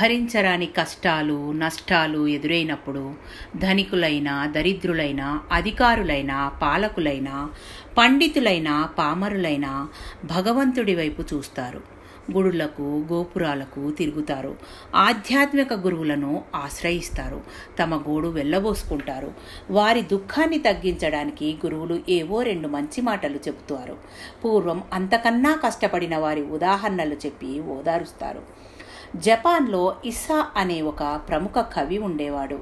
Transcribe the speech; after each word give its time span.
భరించరాని 0.00 0.66
కష్టాలు 0.66 1.52
నష్టాలు 1.52 2.26
ఎదురైనప్పుడు 2.26 3.14
ధనికులైన 3.56 4.52
దరిద్రులైన 4.56 5.40
అధికారులైన 5.52 6.52
పాలకులైన 6.62 7.48
పండితులైన 7.98 8.88
పామరులైన 8.98 9.88
భగవంతుడి 10.24 10.94
వైపు 10.94 11.34
చూస్తారు. 11.34 12.00
గుడులకు 12.32 13.04
గోపురాలకు 13.12 13.90
తిరుగుతారు. 13.90 14.56
ఆధ్యాత్మిక 14.94 15.72
గురువులను 15.72 16.42
ఆశ్రయిస్తారు. 16.54 17.42
తమ 17.78 17.96
గోడు 17.96 18.28
వెళ్ళబోసుకుంటారు. 18.28 19.32
వారి 19.70 20.02
దుఃఖాన్ని 20.02 20.58
తగ్గించడానికి 20.58 21.58
గురువులు 21.66 22.00
ఏవో 22.08 22.42
రెండు 22.42 22.68
మంచి 22.68 23.00
మాటలు 23.02 23.36
చెబుతారు. 23.36 23.96
పూర్వం 24.44 24.82
అంతకన్నా 24.92 25.60
కష్టపడిన 25.64 26.16
వారి 26.16 26.42
ఉదాహరణలు 26.42 27.14
చెప్పి 27.14 27.60
ఓదారుస్తారు. 27.60 28.70
జపాన్లో 29.16 29.96
ఇస్సా 30.04 30.46
అనే 30.56 30.82
ఒక 30.82 31.20
ప్రముఖ 31.28 31.50
కవి 31.50 31.98
ఉండేవాడు. 31.98 32.58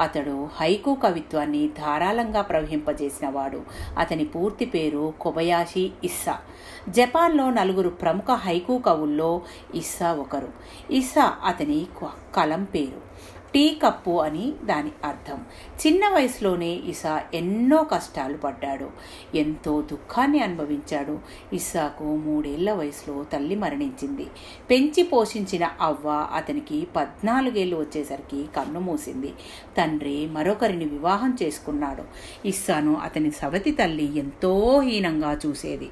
అతడు 0.00 0.48
హైకు 0.56 0.94
కవిత్వాన్ని 0.94 1.68
ధారాళంగా 1.68 2.42
ప్రవహింపజేసినవాడు 2.42 3.62
అతని 3.98 4.24
పూర్తి 4.24 4.64
పేరు 4.64 5.12
కొబయాషి 5.20 5.90
ఇస్సా. 6.04 6.38
జపాన్లో 6.88 7.50
నలుగురు 7.50 7.88
ప్రముఖ 7.88 8.30
హైకు 8.30 8.78
కవుల్లో 8.78 9.42
ఇస్సా 9.74 10.12
ఒకరు. 10.12 10.48
ఇస్సా 10.90 11.36
అతని 11.44 11.86
కలం 12.34 12.64
పేరు. 12.64 13.12
టీ 13.54 13.78
కప్పు 13.82 14.22
అని 14.22 14.52
దాని 14.64 14.90
అర్థం. 15.04 15.40
చిన్న 15.86 16.08
వయసులోనే 16.08 16.70
ఇసా 16.70 17.22
ఎన్నో 17.34 17.82
కష్టాలు 17.82 18.36
పడ్డాడు. 18.36 18.90
ఎంతో 19.34 19.82
దుఃఖాన్ని 19.82 20.40
అనుభవించాడు. 20.40 21.18
ఇస్సాకు 21.52 22.04
మూడేళ్ళ 22.04 22.72
వయసులో 22.72 23.24
తల్లి 23.24 23.56
మరణించింది. 23.56 24.26
పెంచి 24.70 25.02
పోషించిన 25.02 25.70
అవ్వ 25.80 26.28
అతనికి 26.34 26.86
పద్నాలుగేళ్ళు 26.96 27.76
వచ్చేసరికి 27.76 28.44
కన్ను 28.56 28.80
మూసింది. 28.80 29.32
తండ్రి 29.78 30.26
మరొకరిని 30.26 30.84
వివాహం 30.84 31.36
చేసుకున్నాడు. 31.42 32.02
ఇస్సాను 32.48 32.96
అతని 32.96 33.30
సవతి 33.30 33.70
తల్లి 33.70 34.18
ఎంతో 34.18 34.80
హీనంగా 34.80 35.38
చూసేది. 35.46 35.90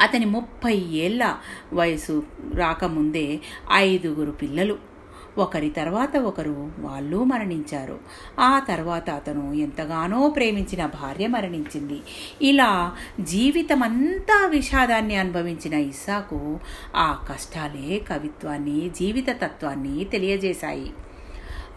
అతని 0.00 0.24
ముప్పై 0.24 0.76
ఏళ్ళ 0.76 1.34
వయసు 1.72 2.22
రాకముందే 2.54 3.40
ఐదుగురు 3.72 4.30
పిల్లలు 4.30 4.93
ఒకరి 5.38 5.70
తర్వాత 5.70 6.16
ఒకరు 6.16 6.72
వాళ్ళు 6.78 7.24
మరణించారు. 7.24 7.98
ఆ 8.40 8.58
తర్వాత 8.58 9.10
అతను 9.10 9.52
ఎంతగానో 9.52 10.30
ప్రేమించిన 10.30 10.86
భార్య 10.86 11.26
మరణించింది. 11.26 12.00
ఇలా 12.42 12.96
జీవితమంతా 13.20 14.46
విషాదాన్ని 14.46 15.16
అనుభవించిన 15.16 15.74
ఇస్సాకు 15.74 16.58
ఆ 16.96 17.26
కష్టాలే 17.28 17.98
కవిత్వాన్ని 17.98 18.90
జీవిత 18.96 19.30
తత్వాన్ని 19.30 20.04
తెలియజేశాయి. 20.04 20.92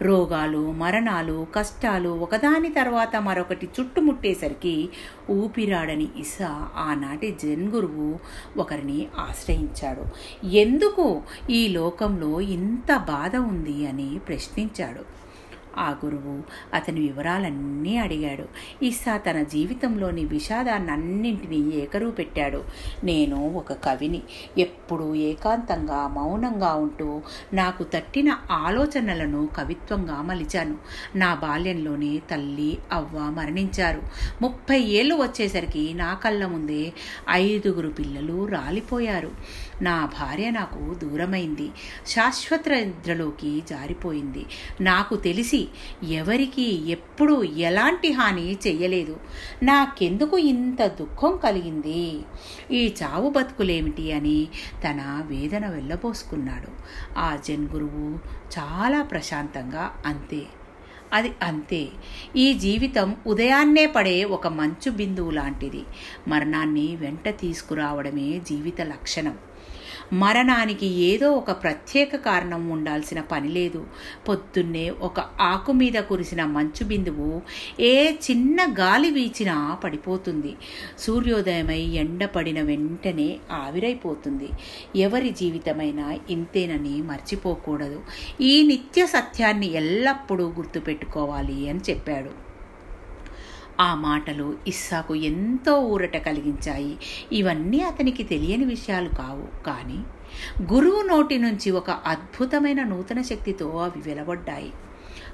రోగాలు 0.02 0.72
మరణాలు 0.72 1.46
కష్టాలు 1.54 2.08
ఒకదాని 2.08 2.72
తర్వాత 2.72 3.16
మరొకటి 3.16 3.68
చుట్టుముట్టేసరికి 3.80 4.88
ఊపిరాడని 5.30 6.08
ఇసా 6.16 6.68
ఆనాటి 6.76 7.36
జన్ 7.42 7.68
గురువు 7.68 8.18
ఒకరిని 8.56 9.06
ఆశ్రయించాడు. 9.18 10.04
ఎందుకు 10.46 11.22
ఈ 11.50 11.68
లోకంలో 11.68 12.40
ఇంత 12.40 12.96
బాధ 12.96 13.36
ఉంది 13.36 13.86
అని 13.86 14.20
ప్రశ్నించాడు. 14.28 15.18
ఆ 15.78 15.96
గురువు 16.04 16.42
అతని 16.74 17.00
వివరాలన్నీ 17.00 17.96
అడిగాడు. 17.96 18.44
ఇస్సా 18.84 19.16
తన 19.16 19.42
జీవితంలోని 19.42 20.24
విషాదాన్నన్నింటినీ 20.24 21.78
ఏకరువు 21.78 22.10
పెట్టాడు. 22.10 22.64
నేను 23.04 23.54
ఒక 23.54 23.72
కవిని. 23.72 24.22
ఎప్పుడూ 24.58 25.14
ఏకాంతంగా 25.14 26.08
మౌనంగా 26.08 26.74
ఉంటూ 26.74 27.22
నాకు 27.52 27.84
తట్టిన 27.84 28.36
ఆలోచనలను 28.50 29.48
కవిత్వంగా 29.56 30.22
మలిచాను. 30.22 30.76
నా 31.16 31.34
బాల్యంలోనే 31.34 32.18
తల్లి 32.30 32.78
అవ్వ 32.92 33.18
మరణించారు. 33.18 34.02
ముప్పై 34.42 34.80
ఏళ్ళు 34.80 35.14
వచ్చేసరికి 35.14 35.94
నా 35.94 36.14
కళ్ళ 36.14 36.46
ముందే 36.46 36.92
ఐదుగురు 37.30 37.88
పిల్లలు 37.88 38.46
రాలిపోయారు. 38.46 39.30
నా 39.82 40.06
భార్య 40.06 40.50
నాకు 40.50 40.94
దూరమైంది. 40.94 41.70
శాశ్వత 42.06 42.68
నిద్రలోకి 42.68 43.62
జారిపోయింది. 43.70 44.46
నాకు 44.80 45.16
తెలిసి 45.16 45.67
ఎవరికి 46.08 46.90
ఎప్పుడు 46.90 47.42
ఎలాంటి 47.42 48.12
హాని 48.12 48.52
చెయ్యలేదు. 48.52 49.16
నాకెందుకు 49.62 50.38
ఇంత 50.38 50.86
దుఃఖం 50.86 51.36
కలిగింది? 51.36 52.20
ఈ 52.70 52.94
చావు 53.02 53.30
బతుకులేమిటి 53.30 54.12
అని 54.12 54.48
తన 54.84 55.24
వేదన 55.26 55.66
వెళ్ళబోసుకున్నాడు. 55.66 56.68
ఆ 57.18 57.38
జన్ 57.48 57.68
గురువు 57.68 58.18
చాలా 58.58 59.02
ప్రశాంతంగా 59.02 60.02
అంతే. 60.06 60.42
అది 61.12 61.32
అంతే. 61.42 61.88
ఈ 62.36 62.54
జీవితం 62.54 63.16
ఉదయాన్నే 63.26 63.86
పడే 63.86 64.24
ఒక 64.24 64.46
మంచు 64.46 64.90
బిందువు 64.90 65.30
లాంటిది. 65.30 65.84
మరణాన్ని 66.28 66.96
వెంట 66.96 67.28
తీసుకురావడమే 67.28 68.40
జీవిత 68.48 68.80
లక్షణం. 68.80 69.38
మరణానికి 70.12 70.86
ఏదో 70.86 71.32
ఒక 71.32 71.50
ప్రత్యేక 71.50 72.16
కారణం 72.16 72.68
ఉండాల్సిన 72.68 73.20
పని 73.20 73.48
లేదు. 73.48 73.86
పొద్దున్నే 74.28 74.90
ఒక 74.90 75.20
ఆకు 75.20 75.72
మీద 75.72 75.92
కురిసిన 75.92 76.44
మంచు 76.44 76.84
బిందువు 76.84 77.42
ఏ 77.80 78.12
చిన్న 78.12 78.74
గాలి 78.78 79.10
వీచినా 79.10 79.78
పడిపోతుంది. 79.84 80.54
సూర్యోదయమై 80.98 81.80
ఎండపడిన 81.80 82.62
వెంటనే 82.62 83.36
ఆవిరైపోతుంది. 83.52 84.48
ఎవరి 84.96 85.30
జీవితమైనా 85.30 86.18
ఇంతేనని 86.30 87.02
మర్చిపోకూడదు. 87.02 88.00
ఈ 88.40 88.62
నిత్య 88.62 89.06
సత్యాన్ని 89.06 89.72
ఎల్లప్పుడూ 89.72 90.48
గుర్తుపెట్టుకోవాలి 90.48 91.68
అని 91.68 91.80
చెప్పాడు. 91.90 92.47
ఆ 93.80 93.94
మాటలు 93.94 94.58
ఇస్సాకు 94.66 95.14
ఎంతో 95.14 95.80
ఊరట 95.80 96.16
కలిగించాయి. 96.16 96.98
ఇవన్నీ 97.32 97.80
అతనికి 97.80 98.22
తెలియని 98.22 98.64
విషయాలు 98.64 99.08
కావు. 99.08 99.64
కానీ 99.64 100.04
గురువు 100.72 101.02
నోటి 101.02 101.38
నుంచి 101.38 101.70
ఒక 101.70 101.90
అద్భుతమైన 101.90 102.82
నూతన 102.82 103.22
శక్తితో 103.22 103.68
అవి 103.68 104.08
వెలవడ్డాయి. 104.08 104.72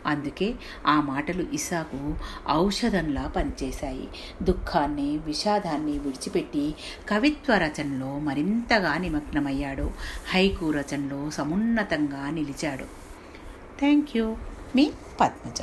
అందుకే 0.06 0.55
ఆ 0.87 1.00
మాటలు 1.00 1.47
ఇసాకు 1.53 2.15
ఔషధంలా 2.50 3.32
పనిచేశాయి. 3.37 4.09
దుఃఖాన్ని 4.43 5.19
విషాదాన్ని 5.19 5.93
విడిచిపెట్టి 5.93 6.75
కవిత్వ 7.09 7.55
రచనలో 7.56 8.19
మరింతగా 8.19 8.99
నిమగ్నమయ్యాడు. 8.99 9.91
హైకు 10.28 10.71
రచనలో 10.71 11.31
సమున్నతంగా 11.31 12.31
నిలిచాడు. 12.31 12.84
థ్యాంక్ 13.78 14.16
యూ 14.16 14.37
మీ 14.76 14.91
పద్మజ. 15.21 15.62